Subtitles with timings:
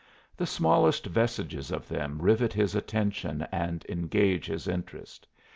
[0.35, 5.27] The smallest vestiges of them rivet his attention and engage his interest.